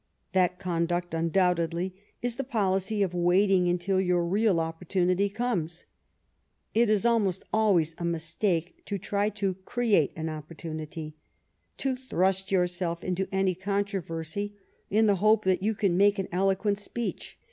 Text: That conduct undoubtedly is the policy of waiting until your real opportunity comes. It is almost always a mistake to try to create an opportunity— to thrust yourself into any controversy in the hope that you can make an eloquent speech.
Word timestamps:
That 0.31 0.57
conduct 0.57 1.13
undoubtedly 1.13 1.93
is 2.23 2.35
the 2.37 2.43
policy 2.43 3.03
of 3.03 3.13
waiting 3.13 3.69
until 3.69 4.01
your 4.01 4.25
real 4.25 4.59
opportunity 4.59 5.29
comes. 5.29 5.85
It 6.73 6.89
is 6.89 7.05
almost 7.05 7.43
always 7.53 7.93
a 7.99 8.03
mistake 8.03 8.83
to 8.87 8.97
try 8.97 9.29
to 9.29 9.53
create 9.63 10.11
an 10.15 10.27
opportunity— 10.27 11.17
to 11.83 11.95
thrust 11.95 12.51
yourself 12.51 13.03
into 13.03 13.27
any 13.31 13.53
controversy 13.53 14.55
in 14.89 15.05
the 15.05 15.17
hope 15.17 15.43
that 15.45 15.61
you 15.61 15.75
can 15.75 15.95
make 15.97 16.17
an 16.17 16.27
eloquent 16.31 16.79
speech. 16.79 17.37